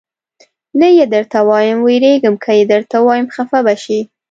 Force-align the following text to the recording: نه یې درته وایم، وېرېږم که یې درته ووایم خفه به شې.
نه 0.79 0.87
یې 0.97 1.05
درته 1.13 1.39
وایم، 1.49 1.77
وېرېږم 1.85 2.35
که 2.43 2.51
یې 2.59 2.63
درته 2.73 2.95
ووایم 2.99 3.27
خفه 3.35 3.59
به 3.65 3.73
شې. 3.83 3.99